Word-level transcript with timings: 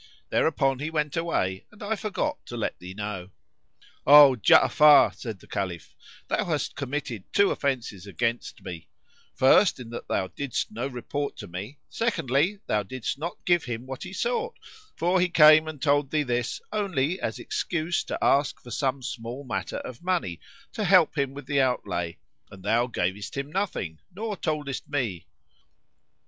Thereupon 0.31 0.79
he 0.79 0.89
went 0.89 1.15
away 1.15 1.67
and 1.71 1.83
I 1.83 1.95
forgot 1.95 2.43
to 2.47 2.57
let 2.57 2.79
thee 2.79 2.95
know." 2.95 3.29
"O 4.07 4.35
Ja'afar," 4.43 5.13
said 5.13 5.39
the 5.39 5.45
Caliph, 5.47 5.93
"thou 6.27 6.45
hast 6.45 6.75
committed 6.75 7.23
two 7.31 7.51
offences 7.51 8.07
against 8.07 8.63
me; 8.63 8.87
first 9.35 9.79
in 9.79 9.91
that 9.91 10.07
thou 10.07 10.25
didst 10.29 10.71
no 10.71 10.87
report 10.87 11.37
to 11.37 11.47
me, 11.47 11.77
secondly, 11.87 12.57
thou 12.65 12.81
didst 12.81 13.19
not 13.19 13.45
give 13.45 13.65
him 13.65 13.85
what 13.85 14.01
he 14.01 14.11
sought; 14.11 14.57
for 14.95 15.21
he 15.21 15.29
came 15.29 15.67
and 15.67 15.83
told 15.83 16.09
thee 16.09 16.23
this 16.23 16.59
only 16.73 17.21
as 17.21 17.37
excuse 17.37 18.03
to 18.05 18.17
ask 18.23 18.59
for 18.59 18.71
some 18.71 19.03
small 19.03 19.43
matter 19.43 19.77
of 19.77 20.01
money, 20.01 20.39
to 20.73 20.83
help 20.83 21.15
him 21.15 21.35
with 21.35 21.45
the 21.45 21.61
outlay; 21.61 22.17
and 22.49 22.63
thou 22.63 22.87
gavest 22.87 23.37
him 23.37 23.51
nothing 23.51 23.99
nor 24.15 24.35
toldest 24.35 24.89
me." 24.89 25.27